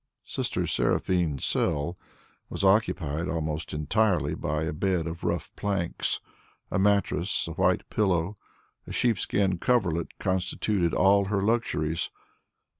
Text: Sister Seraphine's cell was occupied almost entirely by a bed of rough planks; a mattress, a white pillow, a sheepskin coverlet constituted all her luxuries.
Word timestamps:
Sister 0.25 0.65
Seraphine's 0.65 1.45
cell 1.45 1.95
was 2.49 2.63
occupied 2.63 3.27
almost 3.29 3.71
entirely 3.71 4.33
by 4.33 4.63
a 4.63 4.73
bed 4.73 5.05
of 5.05 5.23
rough 5.23 5.55
planks; 5.55 6.19
a 6.71 6.79
mattress, 6.79 7.47
a 7.47 7.51
white 7.51 7.87
pillow, 7.91 8.35
a 8.87 8.91
sheepskin 8.91 9.59
coverlet 9.59 10.17
constituted 10.17 10.95
all 10.95 11.25
her 11.25 11.43
luxuries. 11.43 12.09